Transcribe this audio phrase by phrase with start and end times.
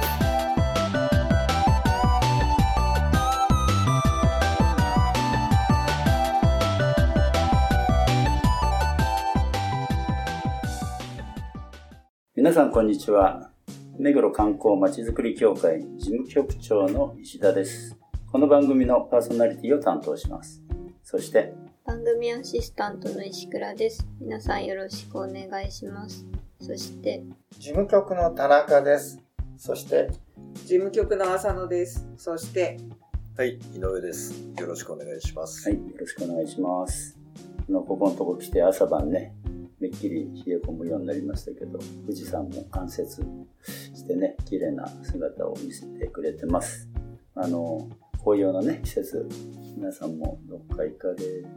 [12.51, 13.49] 皆さんこんにちは。
[13.97, 17.97] 目黒観光まちづくり協会事務局長の石田です。
[18.29, 20.61] この番組のパーソナリティを担当します。
[21.01, 21.53] そして、
[21.85, 26.25] 番組アシスタントの石倉です皆さんよろしくお願いします
[26.59, 27.23] そして
[27.57, 29.21] 事務局の田中です。
[29.57, 30.09] そして、
[30.55, 32.05] 事務局の浅野です。
[32.17, 32.75] そして、
[33.37, 34.33] はい、井上です。
[34.59, 35.69] よろしくお願いします。
[35.69, 37.17] はい、よろしくお願いします。
[37.69, 39.33] あのここのとこ来て朝晩ね、
[39.81, 43.23] めっきり冷え込むようになりましたけど、富士山も冠雪
[43.97, 46.87] してね、綺麗な姿を見せてくれてます。
[47.33, 49.27] あの、紅葉のね、季節、
[49.75, 51.15] 皆さんもどっか行かれ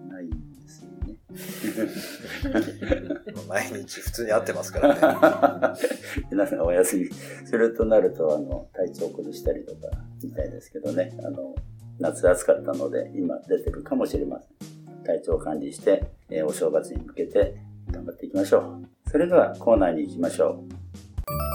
[0.09, 0.37] ないんで
[0.67, 1.17] すよね。
[3.47, 5.81] 毎日普通に会ってますからね。
[6.33, 7.11] 皆さんがお休み
[7.45, 9.91] するとなるとあの体調を崩したりとか
[10.23, 11.55] みたいですけどねあの
[11.99, 14.49] 夏暑かったので今出てるかもしれません
[15.05, 17.57] 体調管理して、えーお正月に向けて
[17.91, 19.11] 頑張っていきましょう。
[19.11, 20.65] それではコーナーに行きましょ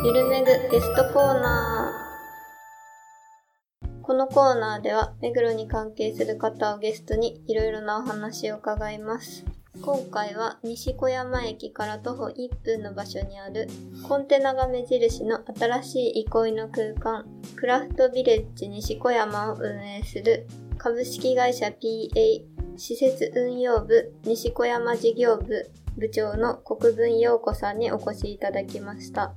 [0.03, 0.08] う。
[0.08, 4.02] ゆるめぐゲストコーナー。
[4.02, 9.45] このコーナーでは目黒に関係する方をゲストにいろいろなお話を伺います。
[9.81, 13.69] 今回は西小山駅から徒歩1分の場所にある
[14.03, 22.11] コンテナが目印の新しい憩いの空間クラフトビレッジ西小山を運営する株式会社 PA
[22.77, 25.69] 施設運用部西小山事業部
[26.00, 29.36] 部長の国分陽子さんにお越しいただきました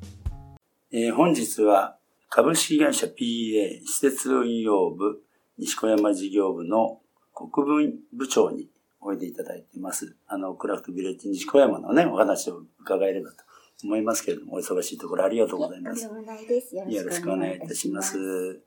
[0.92, 1.98] う、えー本日は
[2.30, 5.20] 株式会社 PA 施設運用部
[5.58, 7.00] 西小山事業部の
[7.34, 8.68] 国分部長に
[9.00, 10.16] おいでいただいています。
[10.28, 13.36] あの、クラフトビレッジ西小山のね、お話を伺えればと
[13.84, 16.04] 思いますけれども、お忙しいところありがとうございます。
[16.04, 16.10] よ
[16.88, 18.12] よろしくお願いいたします。
[18.12, 18.62] す。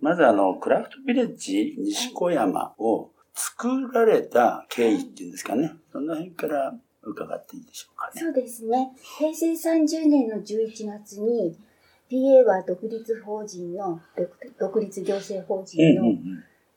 [0.00, 5.72] まずあの、クラフトビレッジ西小山を作られた経緯っていうんですかね。
[5.92, 8.20] その辺から伺っていいでしょうかね。
[8.20, 8.92] そうですね。
[9.18, 11.56] 平成30年の11月に、
[12.10, 16.12] PA は独立法人の、独独立行政法うん人の。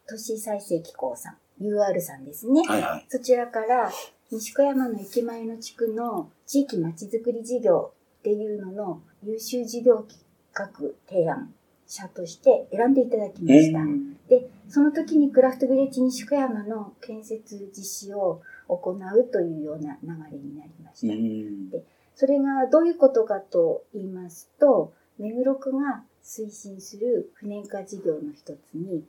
[0.07, 2.61] 都市再生機構さん、UR さんですね。
[2.67, 3.05] はいはい。
[3.09, 3.91] そちらから、
[4.29, 10.21] 西小山の駅前の地区の地域まちづくり事業っていうのの優秀事業企
[10.53, 10.67] 画
[11.09, 11.53] 提案
[11.85, 13.79] 者として選んでいただきました。
[13.79, 18.41] うんで、その時にクラフトビレッジ西小山の建設実施を
[18.75, 21.15] 行うというような流れになりましうた。
[21.15, 21.83] ん
[22.15, 29.03] それがどういうことかと言いますと、目黒区が推進する不燃化事業の一つに、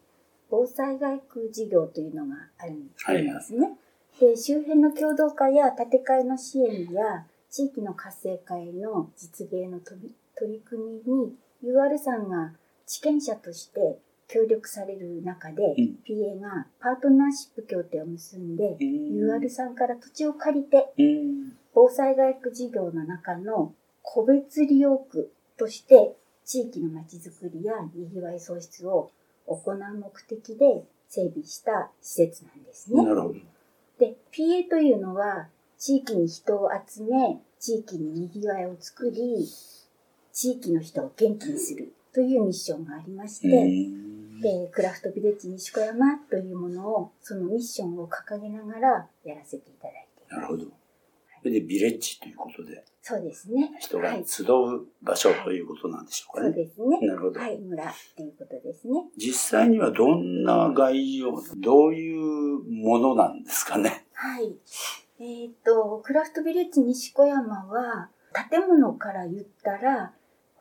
[0.50, 3.76] 防災外区事業というのがあるんですね。
[4.20, 11.34] で、周辺の共同化や建て替えの支援や地域の活性化への実現の取り取り組みに
[11.64, 12.52] UR さんが
[12.86, 13.98] 地権者として
[14.32, 29.10] 協力される中で、うん PA がパートナーシップ協定を結んで、うん UR さんから土地を借りてうん防災外区事業の中の個別利用区として地域のまちづくりやにぎわい創出を
[29.46, 33.10] 行う目的で整備した施設なんですねな。
[33.10, 33.34] るほど。
[33.98, 39.46] で、PA というのは地域に人を集め、地域ににぎわいを作り、
[40.32, 43.48] 地域の人を元気にするというミッションがありまして、
[44.50, 50.34] うんで、クラフトビレッジ西小山というものを、そのミッションを掲げながらやらせていただいています。
[50.34, 50.64] なるほど。
[51.40, 53.72] それでビレッジということで、そうですね。
[53.80, 54.46] 人がはい集う
[55.02, 56.56] 場所ということなんでしょうかそうね。
[56.56, 57.00] ですね。
[57.00, 59.04] なるほどはい、村っていうことですね。
[59.16, 64.06] 実際にはどんな概要、どういうものなんですかね？
[64.12, 64.54] はい。
[65.18, 68.08] えっ、と、クラフトビレッジ西小山は、
[68.50, 70.12] 建物から言ったら、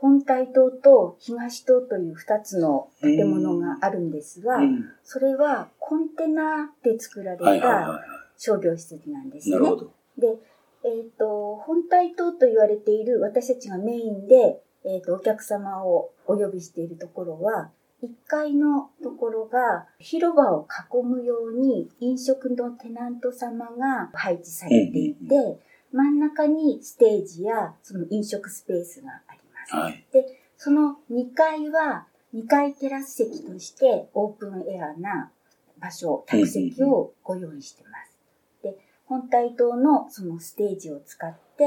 [0.01, 8.01] 本体棟と東棟という2つの建物があるんですが、うんそれはコンテナで作られたは
[8.38, 9.53] 商業施設なんですい。
[9.53, 9.59] ね。
[10.18, 10.27] で、
[10.83, 17.69] えっ、と、本体棟と言われている私たちがメインで、えっ、と、お客様をお呼びしているところは、
[18.01, 25.59] 1階のところが広場を囲むように飲食のテナント様が配置されていて、うん
[25.94, 29.75] 真ん中にステージやその飲食スペースがあります。
[29.75, 30.05] はい。
[30.57, 35.31] その2階は2階テラス席としてオープンエアな
[35.79, 38.15] 場所、客席をご用意してます。
[38.63, 41.63] で、本体棟のそのステージを使って、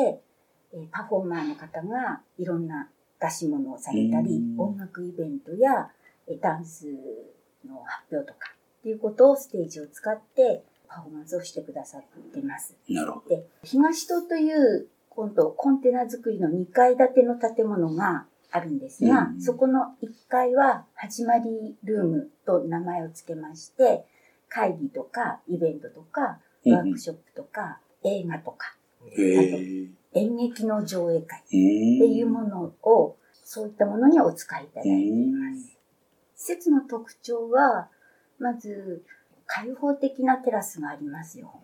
[0.72, 2.88] ええーパフォーマーの方がいろんな
[3.20, 5.90] 出し物をされたり、うん音楽イベントや
[6.26, 6.86] えーダンス
[7.66, 12.02] の発表とかっていうことをステージを使ってパフォーマンスをしてくださっ
[12.32, 12.76] てます。
[12.88, 13.28] なるほど。
[13.28, 24.04] で、東棟という今度コンテナ作りの2階建ての建物があるんですが、うんそこの1階は始まりルームと名前を付けまして、
[24.48, 28.76] 会議とかイベントとかワークショップとか映画とか
[29.10, 29.88] へえ。
[30.14, 35.76] 演劇の上映会っっていうものをそういったものにお使いいただいています。
[36.36, 37.88] 施設の特徴は、
[38.38, 39.04] まず
[39.46, 41.60] 開放的なテラスがありますよ。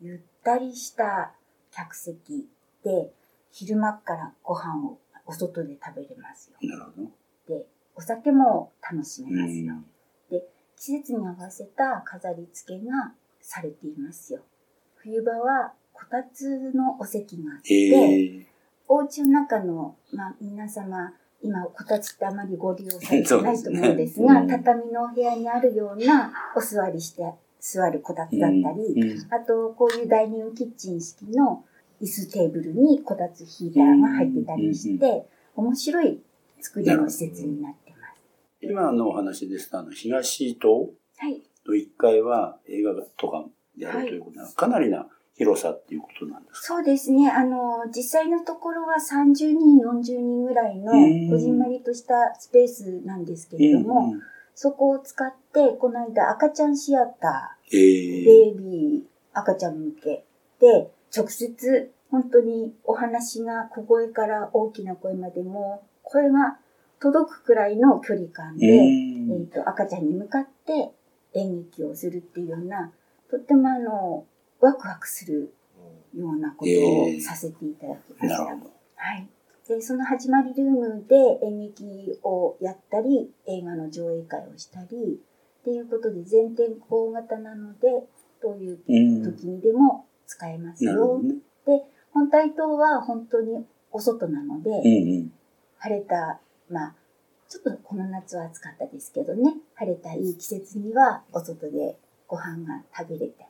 [0.00, 1.32] ゆったりした
[1.70, 2.46] 客席で
[3.50, 6.56] 昼間からご飯をお外で食べれますよ。
[6.62, 7.08] なるほど。
[7.48, 9.74] で、お酒も楽しめうますよ。
[9.74, 9.84] ん。
[10.76, 14.40] 季節に合わせた飾り付けがされていますよ。
[14.96, 18.46] 冬場はこたつのお席があって。
[18.88, 21.12] お家の中の、まあ、皆様、
[21.42, 31.64] 今、こたつってあまりご利用されてないと思うんですが、 すねうん畳のお部屋にあるようなお座りして座るこたつだったり、うんあと、こういうダイニングキッチン式の
[32.00, 35.26] 椅子テーブルにこたつヒーターが入ってたりして、
[35.56, 36.20] 面白い
[36.60, 38.22] 作りの施設になってます。
[38.62, 41.42] 今のお話ですと、あの、東棟はい。
[41.64, 43.44] と1階は映画とか
[43.76, 45.06] やるということなの、かなりな
[45.36, 46.74] 広さっていうことなんですか？
[46.76, 47.30] そうですね。
[47.30, 54.20] あの、実際のところは30人、40人ぐらいのうんこじんまりとしたスペースなんですけれども、うん
[54.52, 59.02] そこを使って、この間赤ちゃんシアタえー、えベイビー、
[59.32, 60.24] 赤ちゃん向け
[60.60, 66.58] で、直接、本当にお話が小声から大きな声までも、声が
[67.00, 70.92] 届くくらいの距離感で、うんえっ、と、赤ちゃんに向かって
[71.34, 72.92] 演劇をするっていうような、
[73.30, 74.26] とってもあの、
[74.60, 75.54] ワクワクする
[76.14, 78.44] ようなことをさせていただきました。
[78.44, 78.72] なるほど。
[78.96, 79.28] はい。
[79.68, 85.20] で、その始まりルームで演劇をやったり、映画の上映会をしたり、
[85.60, 87.88] っていうことで全天候型なので、
[88.42, 89.22] どういううん。
[89.22, 91.20] 時にでも使えますよ。
[91.20, 91.34] ね。
[92.12, 95.32] 本体棟は本当にお外なので、うんうん。
[95.78, 96.40] 晴れた、
[96.70, 96.94] まあ、
[97.48, 101.98] ちょっとこの夏は暑かったですけどね、晴れたいい季節にはお外で
[102.28, 103.46] ご飯が食べれて、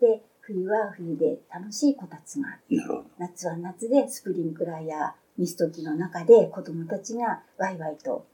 [0.00, 2.76] で、冬は冬で楽しいこたつがあって。
[3.18, 8.26] 夏は夏でスプリンクラーやミスト機の中で子供たちがワイワイと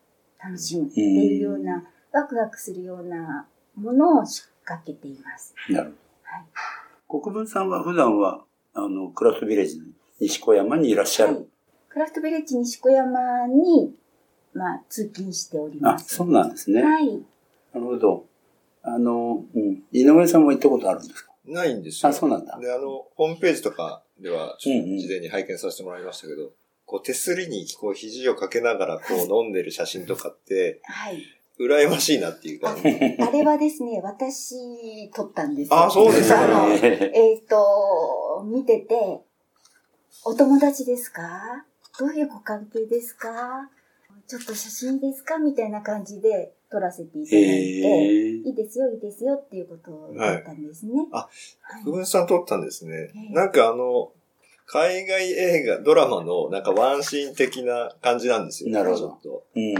[0.43, 3.47] 楽しむっていうような、ワクワクするような
[3.77, 5.55] ものを仕掛けています。
[5.71, 6.45] なるはい。
[7.09, 8.45] 国分さんは普段は、
[8.75, 9.87] あの、クラフトビレッジの
[10.21, 11.35] 西小山にいらっしゃる？
[11.35, 11.45] はい
[11.91, 13.93] クラフトビレッジ西小山に、
[14.53, 16.17] まあ、通勤しておりあ、ます。
[16.17, 16.83] そうなんですね。
[16.83, 17.07] はい。
[17.09, 18.27] なるほど。
[18.83, 19.83] あの、うん。
[19.91, 21.33] 井上さんも行ったことあるんですか？
[21.47, 22.11] ないんですよ。
[22.11, 22.59] あ、そうなんだ。
[22.61, 24.71] で、あの、ホームページとかでは、事
[25.09, 26.51] 前に拝見させてもらいましたけど、
[26.85, 31.23] こう手すりにこう肘をかけながらこう飲んでる写真とかって、はい。
[31.59, 35.85] 羨ましいなっていうか、あれはですね、私撮ったんですよ。
[35.87, 39.21] あそうですかあの ええっ、と、見てて、
[40.25, 41.65] お友達ですか？
[41.99, 43.71] どういうご関係ですか？
[44.27, 45.39] ちょっと写真ですか？
[45.39, 50.93] みたいな感じで撮らせていたー、だいて、えいいですよ、いいですよっていうことを言ったんですね。
[51.13, 51.29] あ
[51.63, 51.83] はい。
[51.83, 52.93] 福文さん撮ったんですね。
[52.95, 53.11] え。
[53.31, 53.35] え。
[53.35, 54.13] なんかあの、
[54.71, 58.71] 海外映画、ドラマのなんかワンシーン的な感じなんですよ。
[58.71, 59.45] なるほどちょっと。
[59.57, 59.75] うん。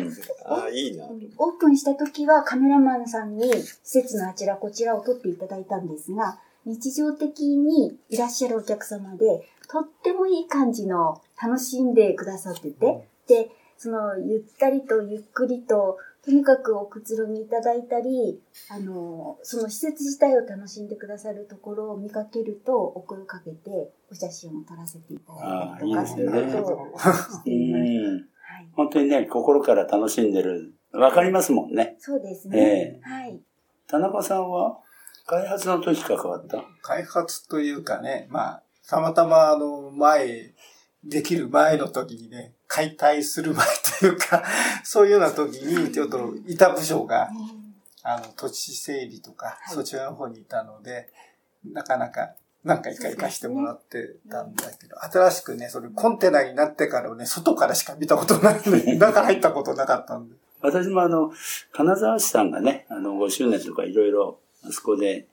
[0.47, 1.05] ああ、いいな。
[1.37, 18.39] オープンした時はカメラマンさんに施設のあちらこちらを撮っていただいたんですが、日常的にいらっしゃるお客様で、とってもいい感じの楽しんでくださってて、で、そのゆったりとゆっくりと、とにかくおくつろぎいただいたり、
[18.71, 27.89] あの、その施設自体を楽しんでくださるところを見かけると、お声をかけて、お写真を撮らせていただいたりとか、そういういいですねことをしています。
[28.05, 28.13] うん。
[28.13, 28.69] はい。
[28.75, 30.75] 本当にね、心から楽しんでる。
[30.93, 31.97] わかりますもんね。
[31.99, 32.59] そうですね。
[32.59, 33.41] えはい。
[33.87, 34.81] 田中さんは、
[35.27, 36.63] 開発の時関わった？
[36.83, 40.53] 開発というかね、まあ、たまたまあの、前、
[41.05, 43.67] できる前の時にね、解体する前
[43.99, 44.45] というか、
[44.85, 47.31] そういうような時に、ちょっと板部署が、
[48.03, 51.11] あの、土地整理とか、はいそちらの方にいたので、
[51.65, 52.35] なかなか
[52.65, 60.37] 何回か行かしてもらってたんだけど、新しくね、それコンテナになってからね、外からしか見たことないんで、 中入ったことなかったんで。
[60.61, 61.33] 私もあの、
[61.73, 65.29] 金沢市さんがね、あの、5周年とかいろいろ、あそこで、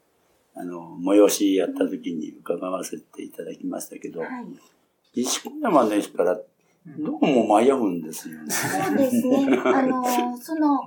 [0.54, 4.28] あの、催しやった時に伺わせていただきましたけど、は
[5.14, 5.22] い。
[5.22, 6.40] 石小山の駅から
[6.86, 8.50] どうも迷うんですよね。
[8.50, 9.48] そうですね。
[9.66, 10.82] あの、その、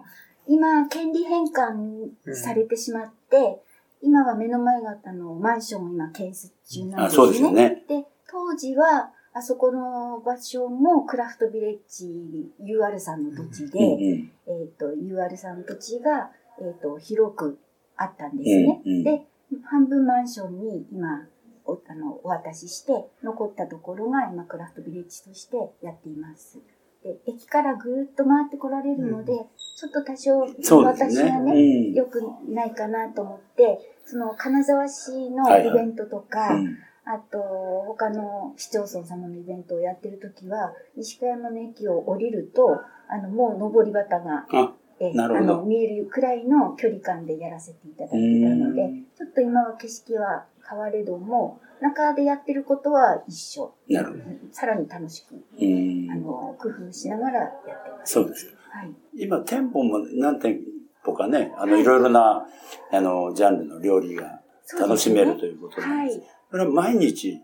[0.46, 3.60] 今、権利返還されてしまって、
[4.00, 7.16] 今は目の前型のマンションを今建設中なんあ、ですね。
[7.16, 7.84] そうですよね。
[7.88, 17.58] で、当時は、あそこの場所もクラフトビレッジ UR さんの土地で、うんうんえっ、と、UR さんの土地が、えっ、と、広く
[17.96, 18.82] あったんですね。
[18.84, 19.26] うんうんで、
[19.64, 21.26] 半分マンションに今、
[21.68, 26.58] おあのお渡しして、残ったところが今、クラフトビレッジとしてやっています。
[27.04, 29.32] で、駅からぐるっと回ってこられるので、
[29.76, 30.40] ちょっと多少。
[30.84, 31.92] 私がね、うん。
[31.92, 35.68] 良くないかなと思って、その金沢市のはいはい。
[35.68, 36.78] イベントとか、うん。
[37.04, 37.38] あと
[37.86, 53.74] 他の市町村様のイベントをやってるときは、西川山の駅を降りると、あのもう上り旗があ、えあの見えるくらいの距離感でやらせていただいてたのでうん、ちょっと今は景色は変われども、中でやってることは一緒。
[53.88, 54.24] なるほど。
[54.52, 58.12] さらに楽しく、うんあの、工夫しながらやってます。
[58.14, 58.46] そうです。
[58.70, 58.92] はい。
[59.14, 60.60] 今、店舗も何店
[61.04, 62.46] 舗かね、あの、いろいろな、
[62.90, 64.40] あの、ジャンルの料理が
[64.78, 66.18] 楽しめるということなんです。
[66.18, 66.28] はい。
[66.50, 67.40] これは毎日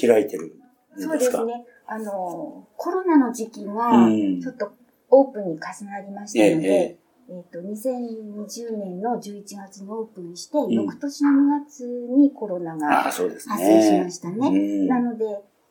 [0.00, 0.54] 開いてるんで
[0.98, 1.08] すか？
[1.08, 1.64] そうですね。
[1.86, 4.72] あの、コロナの時期がうん、ちょっと
[5.10, 6.98] オープンに重なりましたので、ええ
[7.30, 10.70] えっ、と、2020年の11月にオープンして、ん。
[10.70, 13.02] 翌年の2月にコロナあが。
[13.02, 14.48] 発生しましたね。
[14.48, 14.88] うん。
[14.88, 15.24] なので、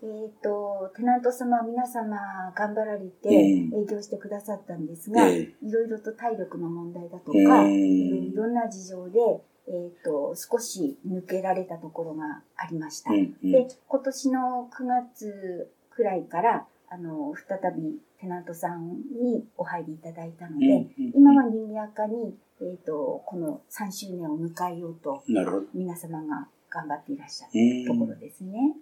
[0.03, 2.15] えっ、と、テナント様、皆様
[2.55, 3.83] 頑張られてうん。
[3.83, 7.71] 営業してくださったんですが、えいろいろと体力の問題だとえか、うん。
[7.71, 9.19] いろんな事情で、
[9.67, 13.11] えっ、と、少し抜けられたところがありました。
[13.11, 13.35] うん。
[13.43, 13.51] うん。
[13.51, 25.65] で、今年の9月くらいから、あの、再びテナントさんにお入りいただいたので、うんうん今は賑やかに、えっ、と、この3周年を迎えようと、なるほど。
[25.73, 28.75] 皆様が頑張っていらっしゃうるんところですね。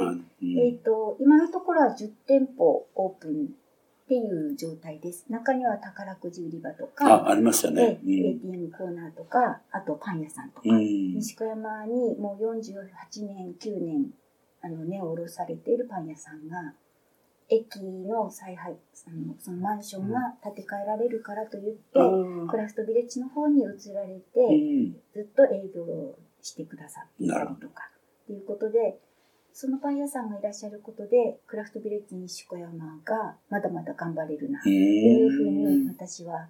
[0.00, 3.48] あうんえっ、と、今のところは10店舗オープン
[4.04, 5.26] っていう状態です。
[5.28, 8.00] 中には宝くじ売り場とか、あ、ありましたね。
[8.02, 11.14] で ATM コーナーとか、あとパン屋さんとか、うん。
[11.14, 14.10] 西小山にもう48年、9年、
[14.62, 16.74] あの、根を下ろされているパン屋さんが、
[17.52, 18.72] 駅の再配、
[19.06, 22.48] あのそのマンションが建て替えられるからと言って、うん。
[22.48, 24.92] クラフトビレッジの方に移られて、うん。
[25.12, 27.90] ずっと営業をしてくださっていたりなるほとか、
[28.24, 28.98] っていうことで、
[29.52, 36.48] そのパン屋さんがいらっしゃることで、クラフトビレッジ西小山がまだまだ頑張れるな、っていうふうに私は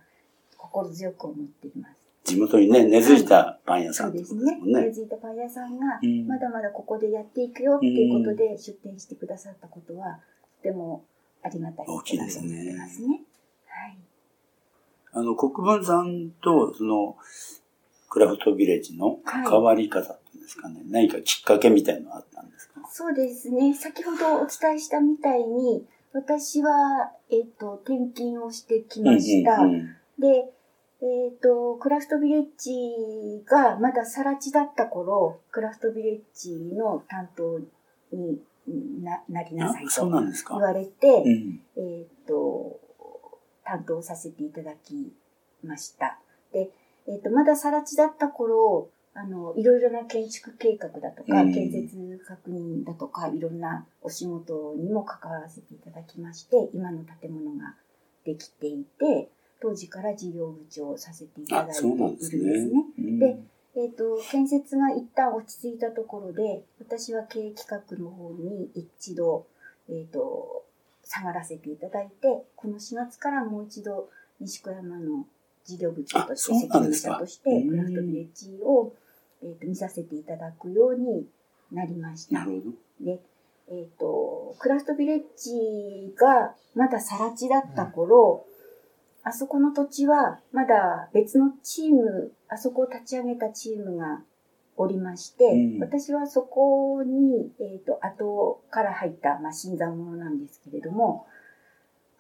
[0.57, 2.03] 心強く思っています。
[2.25, 4.83] 地元にね、根付いたパン屋さそんってことうですね。
[4.85, 6.29] 根付いたパン屋さんが、うん。
[6.29, 10.21] まだまだここでやっていくよっていうことで出店してくださったことは、
[10.63, 11.05] とても
[11.43, 13.23] ありがたいことだと思ってますね。
[13.67, 13.99] はい。
[15.13, 17.17] あの、国分さんと、その、
[18.09, 22.81] クラフトビレッジの関わり方っていうんですかね、何かきっかけみたいなのあったんですか？
[22.91, 23.75] そうですね。
[23.75, 29.55] 先ほどお伝えしたみたいに、私は、えっ、と、転勤をしてきました。
[29.63, 30.53] うんうんで、
[31.01, 37.59] えっ、と、クラフトビレッジがまだ更地だった頃、クラフトビレッジの担当
[38.13, 38.39] に
[38.69, 40.63] ななりなさいあ、そうとなんですか言。
[40.63, 41.61] われて、うん。
[41.77, 42.81] えっ、と、
[43.65, 45.13] 担当させていただき
[45.65, 46.19] ました。
[46.53, 46.71] で、
[47.09, 57.75] えっ、と、まだ更地だった頃、あの、いろいろな建築計画だとか、うん建設確認だとか、いろんなお仕事にも関わらせていただきまして、今の建物が
[58.25, 59.29] できていて、
[59.61, 63.45] 当時から事業部長をさせていただあ、いてそうなんいですねるんですね。。
[63.75, 69.47] えっ、と、建設が一旦落ち着いたところで、私は経営企画の方に一度、
[69.89, 70.65] えっ、と、
[71.05, 74.11] 下がらせていただいて、この4月からもう一度、
[74.41, 75.27] 西小山の
[75.65, 78.93] 事業部長として責任者として、クラフトビレッジを、
[79.43, 81.27] えー、と見させていただくように
[81.71, 82.45] なりましたな。
[82.45, 83.07] るほど。
[83.15, 83.21] で、
[83.71, 88.45] えっ、と、クラフトビレッジがまだ更地だった頃、
[89.25, 94.23] あそこの土地はまだ別のチーム、あそこを立ち上げたチームが
[94.77, 95.81] おりまして、うん。
[95.81, 101.27] 私はそこに、えっ、と、後から入った、まあ、新参者なんですけれども、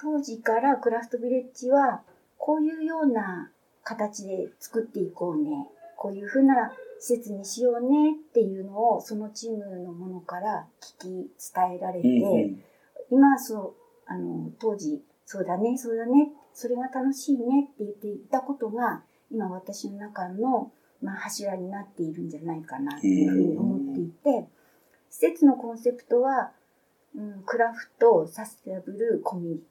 [0.01, 2.03] 当時からクラフトビレッジは、
[2.39, 3.51] こういうような
[3.85, 12.63] 形で作っていこうね、こういうふうな施設にしようねっていうのを、そのチームのものから聞き伝えられて、うんうん。
[13.13, 20.71] 今そうあの当時そうだねそうだねそれが楽しいねって言っていたことが今私の中の、
[21.03, 24.49] まあ、柱になっているんじゃないかなっていうふうに思っていて
[25.11, 26.53] 施設のコンセプトは、
[27.15, 29.65] うん、クラフトサステナブルコミュニテ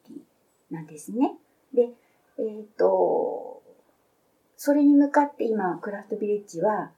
[0.72, 1.36] ィなんですね。
[1.74, 1.90] で、
[2.38, 3.62] えっ、と
[4.56, 6.92] それに向かって今クラフトビレッジは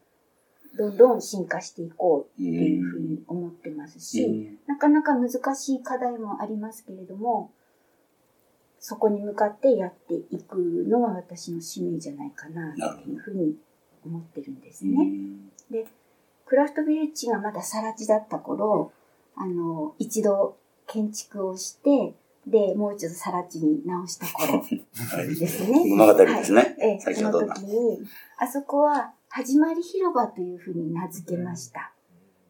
[0.77, 7.51] どんどん進化していこうっていうふうに思ってますし、うんなかなか難しい課題もありますけれども、
[8.85, 13.55] そこに向かってやっていくのは私の使命じゃないかなっていうふうに
[14.05, 14.97] 思ってるんですね。
[16.45, 18.91] クラフトビレッジがまだ更地だった頃、
[19.37, 22.13] あの、一度建築をして、
[22.45, 25.85] で、もう一度更地に直した頃 ですね。
[25.87, 28.01] 物語ですねはいええ、その先ほどの時に、
[28.37, 31.93] あそこは、始まり広場というふうに名付けました。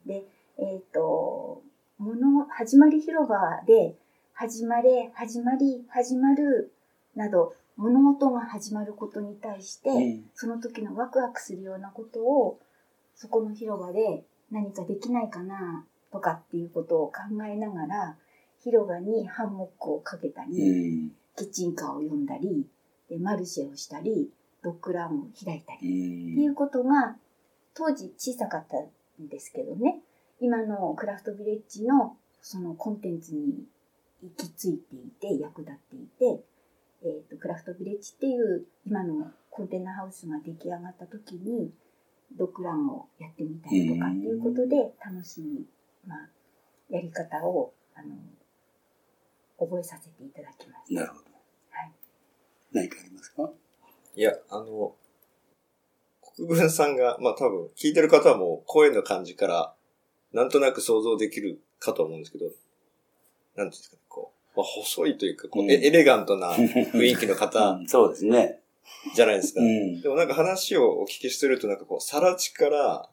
[0.08, 0.26] で、
[0.58, 1.62] えっ、と、
[2.00, 3.38] もの、始まり広場
[3.68, 3.98] で、
[4.36, 6.74] 始まれ、始まり、始まる、
[7.16, 12.60] など、物事が始まることに対して、うんその時のワクワクするようなことを、
[13.16, 18.18] そこの広場で何かできないかな、とかっていうことを考えながら、
[18.64, 21.12] 広場にハンモックをかけたうり、ん。
[21.36, 22.68] キッチンカーを呼んだり、
[23.10, 24.32] でマルシェをしたり、
[24.64, 26.52] ドッグランを開いたり、うっていん。
[26.52, 27.18] うことが、
[27.76, 28.78] 当時小さかった
[29.24, 30.02] んですけどね、
[30.40, 33.64] 今のクラフトビレッジのそのコンテンツに
[34.24, 36.44] 行き着いていて、役立っていて、
[37.04, 41.72] えっ、と、クラフトビレッジっていう今のコンテナハウスが出来上がった時に、
[42.38, 45.66] ドッグランをやってみたりとかっていうことで、楽しい、
[46.08, 46.30] まあ、
[46.90, 48.16] やり方を、あの、
[49.60, 51.02] 覚えさせていただきました。
[51.02, 51.26] なるほど。
[51.70, 51.92] はい。
[52.72, 53.52] 何かありますか？
[54.16, 54.96] いや、あの、
[56.36, 59.76] 国分さんが、まあ多分、聞いてる方はもう声の感じから、
[60.32, 62.50] なんとなく想像できるかと思うんですけど、
[63.56, 68.60] なんていうんですかね、こう、まあ、細いというか、こう、うんエエレガントな雰囲気の方う んそうですね。
[69.16, 69.62] じゃないですか。
[69.62, 70.02] うん。
[70.02, 73.10] でもなんか話をお聞きすると、なんかこう、更地から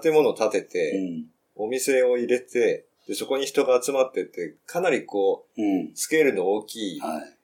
[0.00, 1.24] 建物を建てうて、ん。
[1.56, 5.60] お店を入れて、で、そこに人が集まってって、かなりこう。
[5.94, 7.36] スケールの大きい、はい。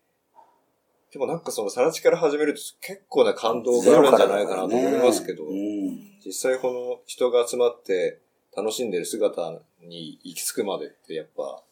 [1.13, 5.99] でもなんかその更地から始めると結構な感動があるんじゃないかなと思いますけど、うん。
[6.25, 8.19] 実際この人が集まって
[8.57, 11.63] 楽しんでる姿に行き着くまでってやっぱ、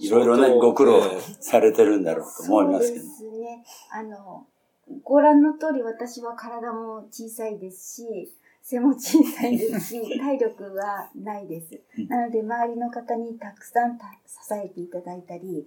[0.00, 3.04] いろいろね、ご苦労ねされてるんだろうと思いますけど。
[3.04, 3.64] そうですね。
[3.92, 4.46] あの、
[5.04, 12.08] ご覧の通り私は体も小さいですし、背も小さいですし、 体力はないですうん。
[12.08, 15.66] なので、周りの方にたくさんた支えていただいたり、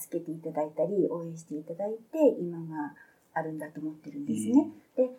[0.00, 2.94] 助けていただいたり、応援していただいて、今が
[3.34, 4.70] あるんだと思ってるんですね。
[4.96, 5.10] で、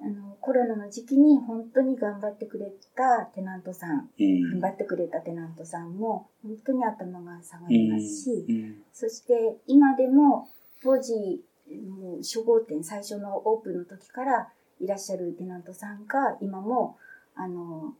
[0.00, 4.60] あの、コロナの時期に本当に頑張ってくれたテナントさん、うん。
[4.60, 8.82] 頑張ってくれたテナントさんも、本当に頭が下がりますし、うん。
[8.92, 10.48] そして今でも
[10.82, 14.48] 当時もう初号店最初のオープンの時から
[14.80, 16.98] いらっしゃるテナントさんが今も
[17.34, 17.94] あの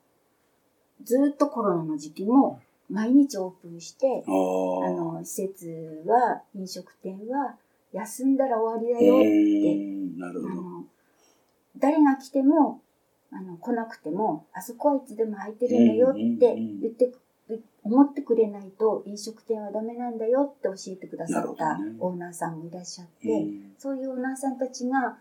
[1.03, 4.31] ずっとコロナの時期も毎日オープンしてあ。
[4.31, 7.57] の施設は飲食店は
[7.93, 10.19] 休んだら終わりだうよってん。
[10.19, 10.55] なるほど。
[11.79, 12.81] 誰が来ても
[13.33, 17.13] あの来なくてもあそこはいつでも空いてるんだよって言って
[17.83, 23.73] 思ってくれないと飲食店はダメなんだよって教えてくださったオーナーさんもいらっしゃって、うん。
[23.79, 25.19] そういうオーナーさんたちが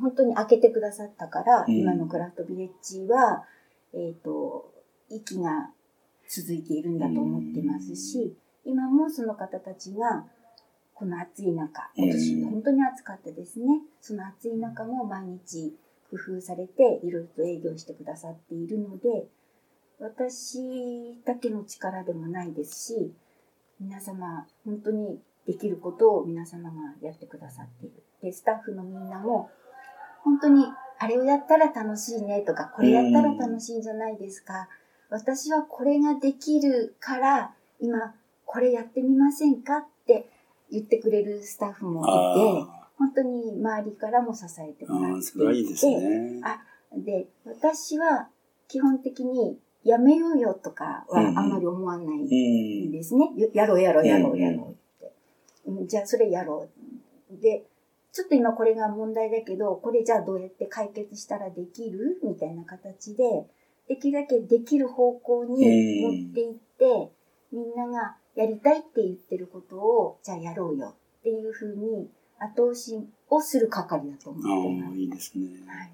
[0.00, 1.74] 本当に開けてくださったから、うん。
[1.74, 3.44] 今のクラフトビレッジは、
[3.92, 4.72] えっ、と、
[5.10, 5.70] 息が
[6.26, 10.24] 続いているんだと思ってますし、今もその方たちが、
[11.00, 13.80] この暑い中、今年うん本当に暑かったですね。
[14.02, 15.74] その暑い中も毎日
[16.10, 19.26] 工夫されて、いろいろと営業してくださっているので、
[19.98, 23.14] 私だけの力でもないですし、
[23.80, 28.02] 皆様、本当にできることを皆様がやってくださっている。
[28.20, 29.48] で、スタッフのみんなも、
[30.22, 30.66] 本当に、
[30.98, 34.68] あれをやったら楽しいねとか、これやったら楽しいんじゃないですか。
[35.08, 40.28] 私はこれができるから、今、これやってみませんかって
[40.70, 46.40] 言ってくれるスタッフもいて、あ本当に周りからも支えてあもらっていいいですね。
[46.42, 46.60] あ
[46.96, 48.28] で、私は
[48.68, 52.10] 基本的にやめようよとかはあんまり思わないう
[52.86, 52.92] んん。
[52.92, 53.30] ですね。
[53.54, 55.12] やろうやろうやろうやろうって。
[55.66, 56.68] うんじゃあそれやろ
[57.32, 57.40] う。
[57.40, 57.64] で、
[58.12, 63.46] ちょっと今これが問題だけど、これじゃあどうやって解決したらできるみたいな形で、
[63.88, 67.10] できるだけできる方向に持っていって、
[67.52, 74.48] みんながやりたいって言ってることを、じゃあやろうよっていうふうに後押しをする係だと思って
[74.82, 74.96] ますああ、。
[74.96, 75.46] いいですね。
[75.66, 75.90] はい、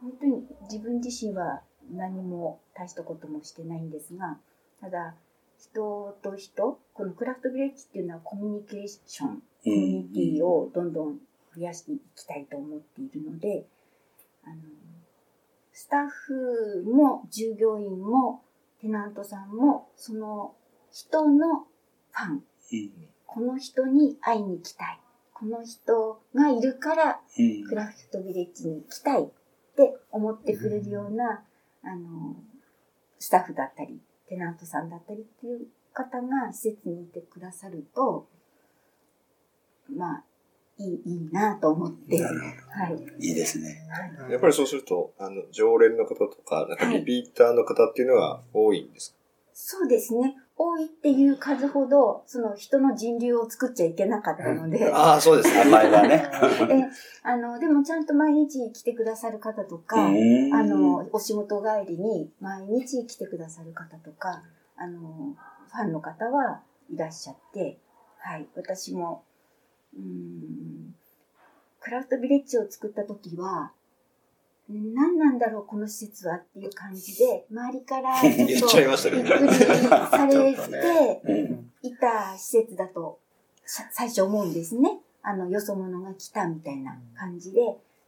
[0.00, 4.38] 本当に自分自身は何も大したこともしてないんですが、
[4.80, 5.14] ただ
[5.58, 11.18] 人と人、このクラフトビレッジっていうのはコミュニケーション、コミュニティをどんどん
[11.54, 13.66] 増やしていきたいと思っているので、
[14.44, 14.56] あの、
[15.72, 18.42] スタッフも従業員も
[18.80, 20.54] テナントさんもその
[20.92, 22.42] 人のファン、うん
[23.26, 25.00] この人に会いに行きたい。
[25.32, 29.26] この人がいるからうんクラフトビレッジに行きたいっ
[29.74, 31.42] て思ってくれるような、
[31.82, 32.36] あの、
[33.18, 38.28] スタッフだったり、テナントさんだったりっていう方が施設にいてくださると、
[39.90, 40.24] まあ、
[40.76, 43.26] いい、いいなと思って、はい。
[43.26, 43.88] いいですね。
[44.30, 49.16] やっぱりそうすると、あの、常連の方とか、なんかリピーターの方っていうのは多いんですか、
[49.54, 50.36] そうですね。
[50.56, 55.64] 多いっていう数ほど、その人の人流を作っちゃいけなかったので、ああ、そうですね。
[55.64, 56.30] 名 前はね。
[56.70, 56.90] え
[57.22, 64.42] あの、でもちゃんと毎日来てくださる方とか、うんあの、お仕事帰りに毎日来てくださる方とか、
[64.76, 65.34] あの、
[65.70, 67.78] ファンの方はいらっしゃって、
[68.18, 69.24] はい、私も、
[69.96, 70.94] うーん、
[71.80, 73.72] クラフトビレッジを作った時は、
[74.80, 79.22] 何なんだろう、この施設はっていう感じで、周りからちょっと言っちゃいましたね。
[79.22, 81.72] びっくりされて うん。
[81.82, 83.18] いた施設だと、
[83.64, 85.00] さ最初思うんですね。
[85.22, 87.60] あの、よそ者が来たみたいな感じで、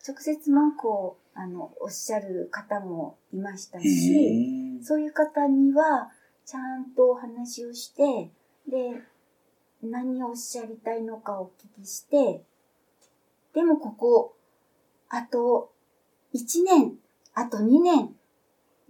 [0.07, 6.11] 直接文句を、あの、おっしゃる方もいましたし、そういう方には、
[6.45, 8.31] ちゃんとお話をして、
[8.69, 9.03] で、
[9.83, 12.45] 何をおっしゃりたいのかお聞きして、
[13.55, 14.37] でもここ、
[15.09, 15.74] あと
[16.35, 16.93] 1年、
[17.35, 18.15] あと2年、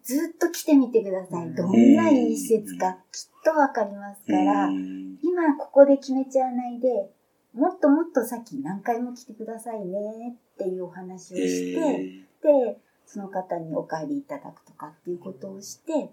[0.02, 1.54] ずっと来てみてください。
[1.54, 7.10] どんないい施設かきっとわかりますから、うん今ここで決めちゃわないで、
[7.54, 16.10] もっともっと先何回も来てくださいねっていうお話をして、えで、その方にお帰りいただくとかっていうことをして、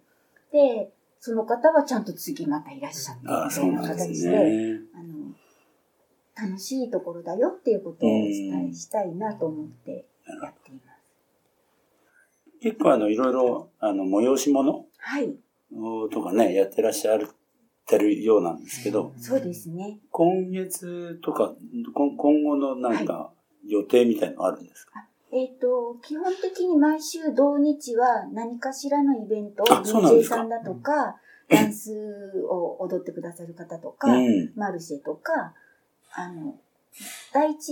[0.52, 4.80] で、その方はちゃんと次またいらっしゃって、みたそいうな形ですで、ね。
[4.96, 10.06] あの、楽しいところだよっていうことをお伝えしたいなと思って
[10.42, 10.91] やっています。
[12.62, 15.36] 結構あの、いろいろ、あの、催し物はい、
[16.12, 17.20] とかね、やってらっしゃっ
[17.88, 20.00] てるようなんですけど、そうですね。
[20.12, 21.56] 今月とか、
[21.94, 23.32] こん今後のなんか
[23.68, 30.36] 予定みたいのあるんですか、えっ、と、基本的に毎週土日は何かしらのイベント、あそうなんで DJ すか？
[30.36, 31.16] さんだとか、
[31.50, 31.92] ダンス
[32.48, 34.52] を踊ってくださる方とか、うん。
[34.56, 35.54] マルシェとか、
[36.14, 36.60] あの、
[37.34, 37.70] 第一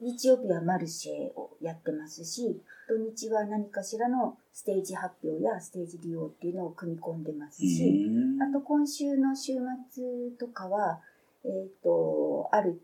[0.00, 8.42] 日曜日はマルシェをやってますし、土日は何かしらのステージ発表やステージ利用っていうのを組み込んでますし、うん。
[8.42, 9.52] あと今週の週
[9.92, 11.00] 末とかは、
[11.44, 12.80] えっ、と、ある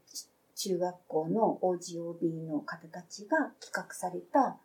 [0.54, 4.58] 中学校の OGOB の方たちが企画された、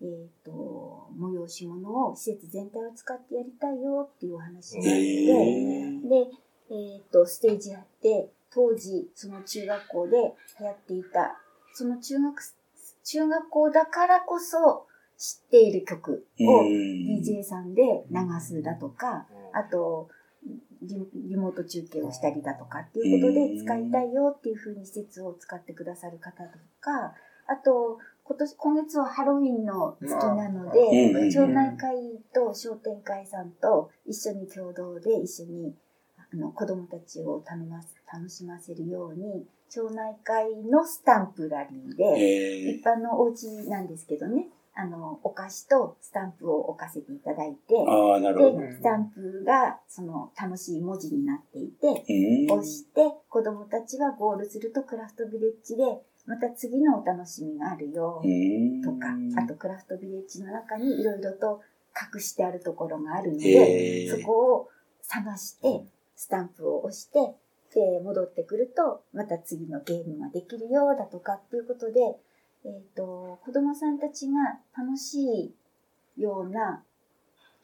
[0.00, 0.08] えっ、
[0.42, 6.30] と、催し物を施設全体を使ってやりたいよっていうお話になって、で、
[6.70, 11.36] えっ、と、ステージやって、当時、その中学校で流行っていた、
[11.72, 12.42] その中学、
[13.04, 14.86] 中学校だからこそ
[15.18, 17.20] 知っている曲をうん。
[17.20, 20.08] DJ さんで流すだとか、あと、
[20.82, 27.14] リリモート中継をしたりだとかっていうことで使いたいよっていうふうに施設を使ってくださる方とか、
[27.46, 30.80] あと、今年、今月はハロウィンの月なので、
[31.12, 31.30] うん。
[31.30, 31.96] 町内会
[32.32, 35.74] と商店会さんと一緒に共同で一緒に
[36.32, 44.48] あの子供たちを楽ます楽しませるように町内会のスタンプラリーで、え一般のお家なんですけどね。
[44.76, 47.74] あのお菓子とスタンプを置かせていただいて。
[47.74, 52.04] でスタンプがその楽しい文字になっていて
[52.48, 52.58] うん。
[52.58, 55.84] 押して子供たちはゴールするとクラフトビレッジで
[56.26, 58.82] また次のお楽しみがあるようん。
[58.82, 59.08] とか、
[59.40, 61.60] あとクラフトビレッジの中にいろいろと
[62.14, 64.20] 隠してあるところがあるのへで、ー。
[64.20, 64.68] そこを
[65.02, 65.84] 探して、
[66.16, 67.34] スタンプを押して、
[67.74, 72.00] で、戻ってくると、また次のゲームができるよだとかっていうことで、
[72.64, 75.54] えっ、と、子供さんたちが楽し
[76.16, 76.84] いような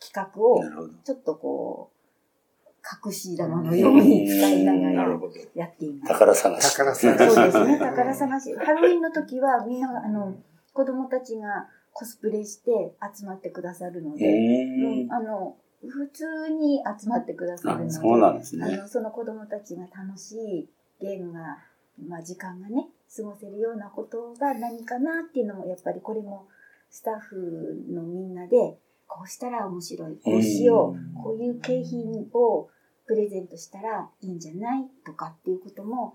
[0.01, 0.61] 企画を。
[1.05, 2.01] ちょっとこう、
[3.07, 5.19] 隠し玉のように使いながら。
[5.55, 6.13] やっています。
[6.13, 6.71] 宝探し。
[6.71, 8.55] 宝探しそうですね、宝探し。
[8.57, 10.35] ハロウィンの時はみんな、あの、
[10.73, 15.13] 子供たちがコスプレして集まってくださるのうで、うんん。
[15.13, 15.57] あの、
[15.89, 18.67] 普通に集まってくださるので、あそうなんですね。
[18.67, 20.69] あのその子供たちが楽しい
[21.01, 21.59] ゲームが、
[22.07, 26.49] まあ時間がね、過ごせるようなことが何かなっていうのも、やっぱりこれも
[26.91, 32.69] スタッフのみんなで、こうしたら面白い、こうしよう、こういう景品を
[33.07, 36.15] プレゼントしたらいいんじゃないとかっていうことも、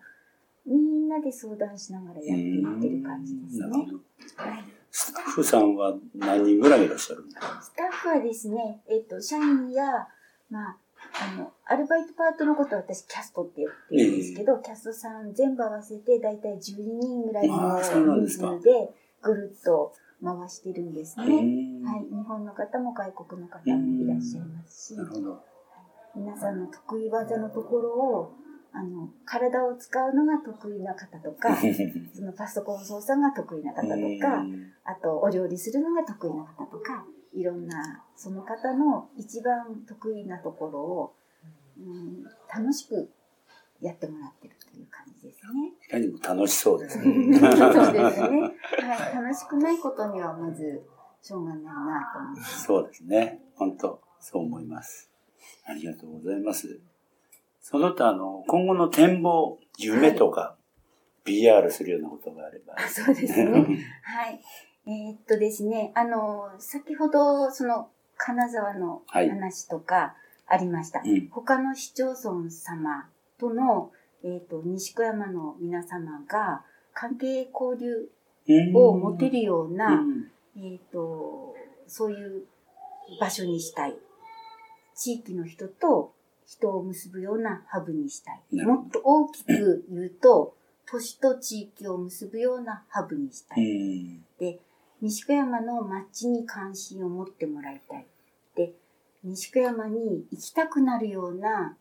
[0.65, 3.87] みんなで相談しながらやっていってる感じですね。
[4.35, 9.83] はいスタッフさんは何人ぐらいいらっしゃるんですかスタッフはですね、えっ、と、社員や、
[10.49, 10.77] まあ、
[11.21, 19.91] あの、アルバイトパートのことは私キャストって言ってるんですけど、キャストさん全部合わせてだいたい12人ぐらいの人数でぐるっと
[20.23, 21.25] 回してるんですね。
[21.25, 24.97] うんはい、日本の方も外国の方もいらっしゃいますし。
[24.97, 25.43] な、るほど。
[26.15, 28.33] 皆さんの得意技のところを、
[28.75, 31.55] あの、体を使うのが得意な方とか、
[32.13, 41.15] そのパソコン操作が得意な方とか、うんあと、お料理するのが得意な方とか、いろんな、その方の一番得意なところを、
[41.77, 43.09] うん、楽しく
[43.79, 45.73] やってもらってるという感じですね。
[45.81, 47.27] いかにも楽しそうですそうね。
[47.29, 47.51] ですね。
[47.51, 49.15] はい。
[49.15, 50.83] 楽しくないことにはまず、
[51.21, 52.63] しょうがないなと思います。
[52.63, 53.41] そうですね。
[53.55, 55.09] 本当そう思います。
[55.65, 56.81] ありがとうございます。
[57.67, 60.55] その他、あの、今後の展望、夢とか、
[61.23, 62.75] PR するようなことがあれば。
[62.77, 63.51] あそうですね。
[64.03, 64.39] はい。
[64.85, 71.01] えーっとですね、あの、先ほど、その、金沢のはい話とかありました。
[71.03, 71.27] うん。
[71.29, 73.91] 他の市町村様との、
[74.23, 78.11] えーっと、西小山の皆様が関係交流
[78.75, 81.55] を持てるような、うんえっ、と、
[81.87, 82.45] そういう
[83.19, 83.97] 場所にしたい。
[84.93, 86.14] 地域の人と
[86.45, 88.63] 人を結ぶようなハブにしたい。
[88.63, 90.55] もっと大きく言うと、
[90.85, 94.19] 都市と地域を結ぶようなハブにしたうい。
[94.19, 94.25] ん。
[95.01, 98.07] 西小山の街に関心を持ってもらいたい。
[98.55, 98.73] で、
[99.23, 101.77] 西小山に行きたくなるような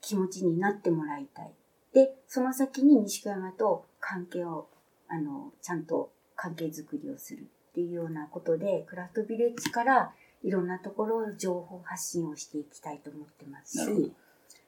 [0.00, 1.52] 気持ちになってもらいたい。
[1.92, 4.68] で、その先に西小山と関係を、
[5.08, 14.12] あの、ちゃんと関係づくりをするっていうようなことで、クラフトビレッジからいろんなところを情報発信をしていきたいと思ってますし、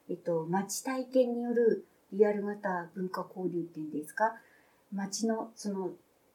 [0.08, 4.34] えっと、街体験によるリアル型文化交流っていうんですか、
[4.92, 5.90] 街のその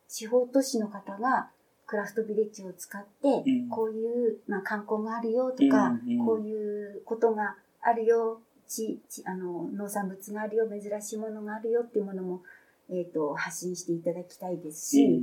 [0.07, 1.49] 地方都市の方が
[1.85, 3.69] クラフトビレッジを使って、うん。
[3.69, 5.91] こういう、まあ、観光があるよとか、
[6.25, 12.41] こういうことがあるよ、ちちあの農産物があるよ、珍しいものがあるよっていうものも、
[12.89, 15.21] えっと発信していただきたいですし、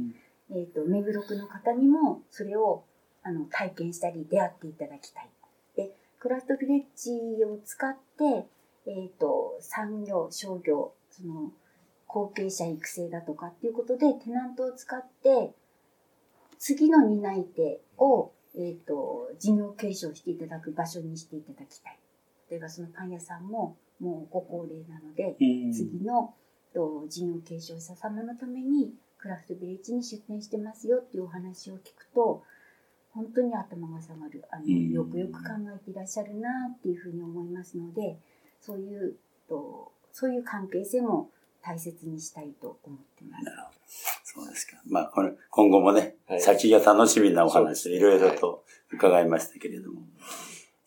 [0.50, 2.84] えっと目黒区の方にもそれを
[3.22, 5.30] あの体験したり出会っていただきたい。
[5.76, 8.46] でクラフトビレッジを使って、
[8.86, 11.52] えっと産業商業その
[12.06, 15.52] 後継者育成だとかっていうことでテナントを使って
[16.58, 21.98] 次の担い手を、えっと事業継承していただく場所にしていただきたい。
[22.50, 26.34] 例えばそのパン屋さんももうご高齢なので、うん次の
[26.74, 32.42] と事業継承者様のためにクラフトビレッジに出店してますよっていうお話を聞くと
[33.14, 35.38] 本当に頭が下がるあのうんよくよく考
[35.74, 38.18] えていらっしゃるなっていうふうに思いますので
[38.60, 39.16] そういう
[39.48, 41.30] とそういう関係性も
[41.62, 43.44] 大切にしたいと思ってます。
[43.44, 43.78] なるほど。
[44.24, 44.76] そうですか。
[44.86, 50.02] まあ、これ、今後もね、はい先が楽しみなお話、そうですねいろいろと伺いましたけれども、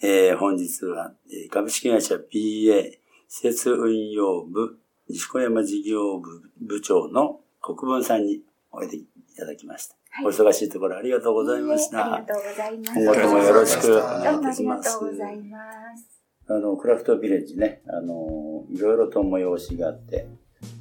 [0.01, 2.97] えー本日は、えー株式会社 BA
[3.29, 9.05] 施設運用部西小山事業部部長の国分さんにおいでい
[9.37, 9.95] ただきました。
[10.15, 12.13] はいお忙しいところありがとうございました。
[12.13, 12.91] ありがとうございます。
[12.93, 14.97] 今後ともよろしくお願いいたします。
[14.97, 15.57] とうございま
[15.97, 16.23] す。
[16.47, 20.29] あの、クラフトビレッジね、あの、いろいろと催しがあって、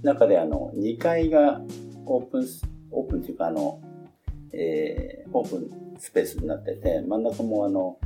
[0.05, 1.61] 中であの、2階が
[2.07, 3.81] オープンス、オープンというかあの、
[4.53, 7.99] えー、オープンスペースになってて、真ん中もあの、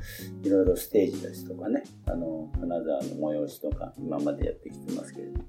[0.42, 3.02] いろいろステージですとかね、あの、金沢の
[3.34, 5.44] 催しとか、今までやってきてますけれども、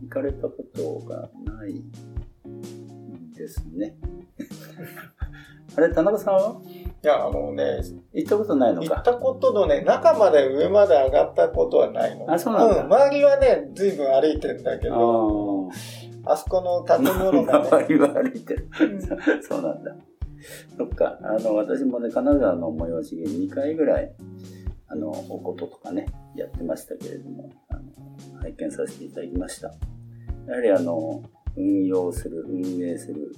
[0.00, 1.82] 行かれたことがない
[3.34, 3.94] ですね。
[5.76, 6.60] あれ、田中さんは？
[7.04, 7.80] いや、あのね、
[8.12, 12.30] 行ったことないのか行ったことのね、中まで上まで上がったことはないの。
[12.32, 15.72] あそうなんだ周りはね、随分歩いてんだけあど、ー
[16.24, 18.68] あそこの建物がね、周りは歩いてる。
[18.80, 19.00] うん
[19.42, 19.94] そうなんだ。
[20.76, 21.18] そっか。
[21.22, 24.12] あの、私もね、金沢の催しで2回ぐらい、
[24.88, 27.82] あの、おこととかね、やってましたけれども、あの、
[28.40, 29.68] 拝見させていただきました。
[30.48, 31.22] やはりあの、
[31.56, 33.32] 運用する、運営する、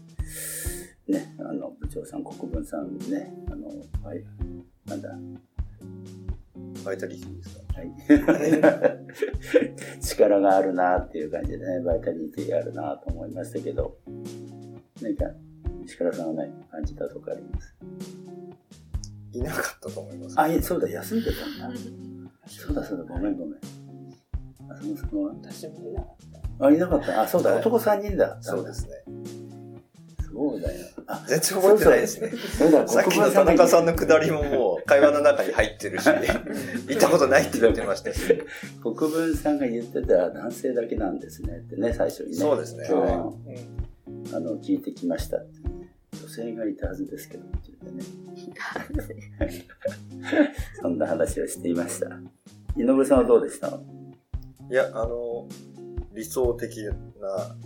[1.08, 3.66] ね、あの、部長さん、国分さんね、あの、
[4.04, 4.24] はい、
[4.86, 5.10] なんだ、
[6.84, 7.62] バイタリティですか？
[7.80, 7.90] はい。
[10.00, 13.98] 力があるなっていう感じでね、バイタリティがあるなと思いましたけど、
[15.02, 15.26] 何か、
[15.84, 17.74] 石倉さんは何感じたとかあります？
[19.32, 20.34] いなかったと思います。
[20.40, 21.78] あ、いえそうだ、休んでたんだ。
[22.46, 23.58] そうだ、そうだ、ごめんごめん。
[24.70, 26.16] 浅野さんは私もいなかっ
[26.60, 27.22] あ、いなかった。
[27.22, 28.38] あ、そうだ、はい男3人だ。
[28.40, 29.04] そうですね。
[30.40, 30.86] そうだよ。
[31.06, 32.32] あ、全然覚えてないですね。
[32.86, 36.06] さっきの田中さんのくだりももう会話の中に入ってるし、
[36.88, 38.20] 行ったことないって言ってましたし。
[38.82, 42.36] 国分さんが言ってた男性だけなんですねってね、最初にね。
[42.36, 43.36] そうですね今
[44.26, 45.58] 日あの、聞いてきましたって、
[46.22, 48.04] 女性がいたはずですけど、って言ってね。
[50.80, 52.06] そんな話をしていました。
[52.78, 53.78] 井上さんはどうでした？
[54.70, 55.46] いや、あの、
[56.14, 56.86] 理想的
[57.20, 57.56] な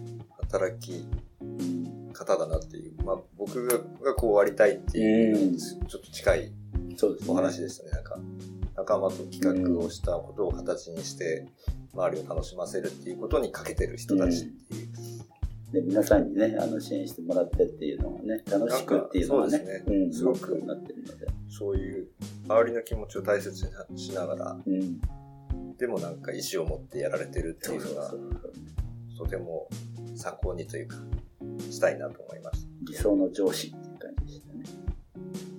[0.40, 1.08] 働きうん、
[2.14, 3.66] 方だなっていう、まあ僕
[4.02, 6.52] がこうありたいっていうちょっと近い
[6.96, 7.32] そうですね。
[7.32, 7.90] お話でしたね。
[7.90, 8.18] なんか、
[8.76, 11.48] 仲間と企画をしたことを形にして、
[11.92, 14.88] 周りを楽しませるっていうことに欠けてる人たちっていう。
[15.72, 21.26] で皆さんにね、あの支援してもらってっていうのがね、楽しくっていうのがね、すねん、すごくなってるので。
[21.48, 22.08] そういう
[22.48, 25.00] 周りの気持ちを大切にしながら、うん。
[25.76, 28.12] でもなんか意思を持ってやられてるっていうのが。
[29.16, 29.68] とても
[30.16, 30.96] 参考にというか、
[31.58, 34.64] したいなと思いまし理想の上司っていう感じでしたね。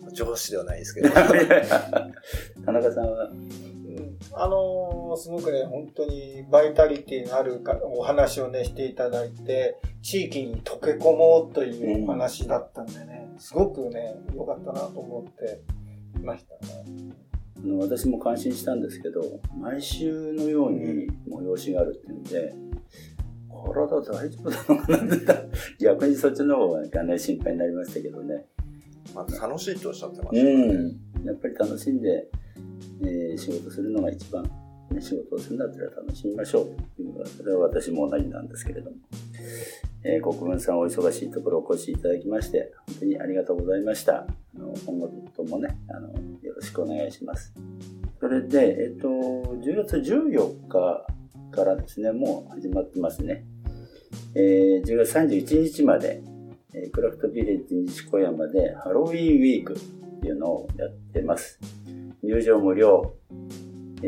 [0.05, 0.11] た。
[0.11, 1.09] 上司ではないですけど。
[1.09, 3.65] 田中さんは、うん
[4.33, 15.61] あのーすごくね、本当にバイタリティのあるかお話をね、していただいて、地域に溶け込もうというお話だったんでね、すごくね、良かったなと思って
[16.19, 17.13] いましたね。
[17.57, 19.21] あの私も感心したんですけど、
[19.57, 22.53] 毎週のように催しがあるっていうんで、
[23.73, 25.49] 体大丈夫なのかなって、
[25.79, 28.45] 逆にそっちの方がね、心配になりましたけどね。
[29.13, 30.73] まあ、楽しいとおっしゃってまうしたね。
[30.73, 31.25] ん。
[31.25, 32.29] やっぱり楽しんで、
[33.01, 34.43] えー仕事するのが一番、
[34.91, 38.97] ね、仕事をするんだったら楽しみましょうというのが、それは私も同じなんですけれども。
[40.03, 44.17] えー国分さんお忙しいところお越しいただきまして、本当にありがとうございました。
[44.17, 44.27] あ
[44.59, 46.09] の今後ともね、あの、
[46.41, 47.53] よろしくお願いします。
[48.19, 51.07] それで、えっと、10月14日
[51.51, 53.45] からですね、もう始まってますね。
[54.35, 56.21] えー10月31日まで、
[56.73, 59.75] えークラフトビレッジ西小山でハロウィンウィークっ
[60.21, 61.59] ていうのをやってます。
[62.23, 63.15] 入場無料、
[64.01, 64.07] え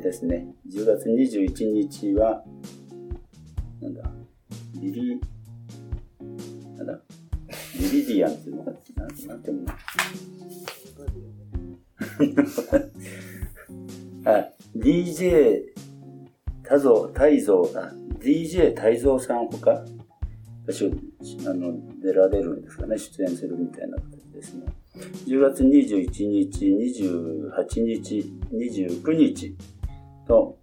[0.00, 0.54] ーですね。
[0.70, 2.44] 10月21日は、
[3.80, 4.10] なんだ、
[4.80, 5.20] リリ、
[6.76, 7.00] なんだ、
[7.78, 9.72] リリディアンっていうのかな、なんなんていうの？
[14.24, 15.62] あ、 DJ
[16.68, 19.84] 多蔵、大蔵、あ、DJ 大蔵さんほか、
[20.66, 20.86] 私
[21.46, 24.66] あの、出られるんですかね、出演するみたいな形ですね。
[25.26, 29.56] 10月21日、28日、29日
[30.26, 30.58] と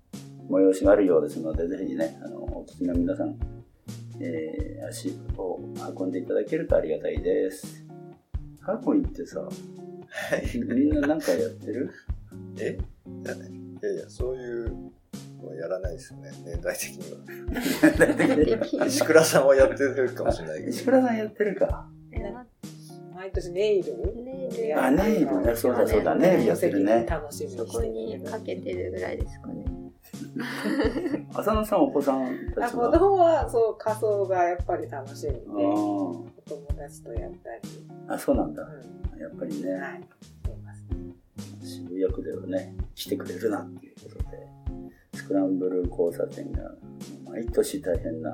[0.50, 3.36] 催しがあるようですので、ぜひね、あの、お聞きの皆さん、
[4.20, 5.60] えー足を
[5.98, 7.86] 運んでいただけるとありがたいです。
[8.60, 9.48] ハーコインってさ、
[10.54, 11.89] みんななんかやってる？
[12.60, 12.78] え？
[13.82, 14.92] いやいやそういうの
[15.47, 18.86] はやらないですよね、 年代的には。
[18.86, 20.69] 石倉さんはやってるかもしれないけど。
[20.69, 21.89] 石倉さんやってるか。
[23.15, 24.23] 毎年ネイル？
[24.23, 24.84] ネイル。
[24.84, 27.06] あ、ネイルね、そうだそうだ、ネイルやってるね。
[27.10, 29.65] 楽しみにそこにかけてるぐらいですかね。
[31.34, 32.91] 浅野さん、お子さんたあ子ちは。
[32.99, 38.63] 供はそう仮装がやっぱり楽しみであお友達とやったり、ーあ、そうなんだ。
[38.63, 39.79] うやっぱりね、
[41.62, 44.47] 渋谷区ではね、来てくれるなっていうことで、
[45.24, 46.70] スクランブル交差点が
[47.26, 48.32] 毎年大変な、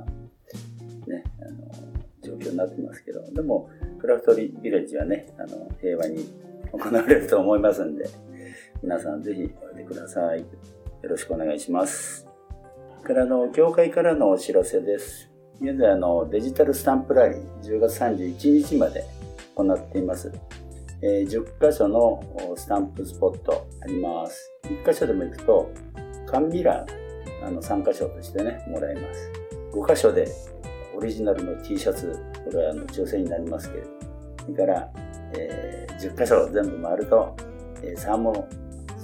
[1.07, 1.71] ね、あの、
[2.23, 6.27] 状況になってますけど、でも、クラフトビレッジはね、あの、平和に
[6.71, 8.09] 行われると思いますんで、
[8.81, 10.39] 皆さんぜひおいでください。
[10.39, 10.45] よ
[11.03, 12.27] ろしくお願いします。
[13.03, 15.29] からの、協会からのお知らせです。
[15.61, 19.05] 現在、あの、デジタルスタンプラリー、10月31日まで
[19.53, 20.31] 行っています。
[21.01, 22.21] えー10箇所の
[22.57, 24.51] スタンプスポットあります。
[24.63, 25.71] 1箇所でも行くと、
[26.29, 26.85] 缶ビラ、
[27.43, 29.31] あの、3箇所としてね、もらえます。
[29.73, 30.27] 5箇所で
[30.95, 33.89] オリジナルの T シャツ、これはあの抽選になりますけれど、
[34.45, 34.89] それから、
[35.37, 37.35] えー10箇所全部回ると、
[37.83, 38.47] えーサーモ、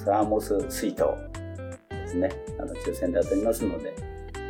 [0.06, 1.04] サーモス水筒
[1.90, 3.94] ですね、あの、抽選で当たりますので、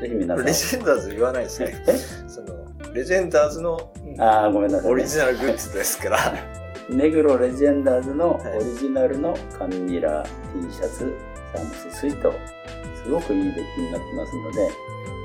[0.01, 0.45] ぜひ皆さん。
[0.45, 1.83] レジェンダーズ言わないですね。
[1.88, 1.97] え？
[2.27, 6.19] その、レジェンダーズのああ、ごめんなさい、オリジナルグッズですから。
[6.89, 11.13] ネグロレジェンダーズのはいオリジナルの紙ミラー T シャツ、
[11.53, 12.31] サーモススイート、
[13.05, 14.71] すごくいい出来になってますので、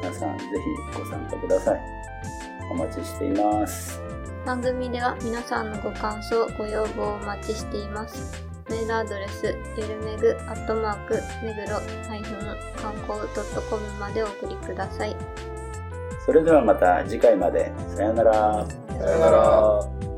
[0.02, 0.44] 皆さんぜ
[0.92, 1.80] ひご参加ください。
[2.70, 3.98] お待ちしています。
[4.44, 8.44] 番組では皆さんのご感想、ご要望をお待ちしています。
[8.68, 12.38] メールアドレス、ゆるめぐ、アットマーク、めぐろ、ハイフン、
[12.76, 13.20] 観光
[13.70, 15.16] .com までお送りください。
[16.26, 17.72] それではまた次回まで。
[17.88, 18.66] さよなら。
[18.88, 20.10] さよなら。